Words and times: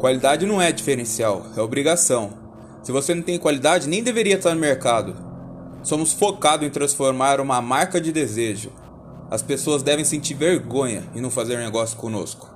Qualidade 0.00 0.46
não 0.46 0.62
é 0.62 0.72
diferencial, 0.72 1.44
é 1.54 1.60
obrigação. 1.60 2.30
Se 2.82 2.90
você 2.90 3.14
não 3.14 3.22
tem 3.22 3.38
qualidade, 3.38 3.86
nem 3.86 4.02
deveria 4.02 4.36
estar 4.36 4.54
no 4.54 4.60
mercado. 4.60 5.14
Somos 5.82 6.10
focados 6.10 6.66
em 6.66 6.70
transformar 6.70 7.38
uma 7.38 7.60
marca 7.60 8.00
de 8.00 8.10
desejo. 8.10 8.72
As 9.30 9.42
pessoas 9.42 9.82
devem 9.82 10.02
sentir 10.02 10.32
vergonha 10.32 11.04
em 11.14 11.20
não 11.20 11.30
fazer 11.30 11.58
negócio 11.58 11.98
conosco. 11.98 12.48